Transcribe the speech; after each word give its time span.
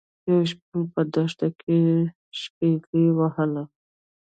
یو 0.29 0.39
شپون 0.49 0.81
په 0.93 1.01
دښته 1.13 1.47
کې 1.61 1.77
شپيلۍ 2.39 3.03
وهله. 3.17 3.63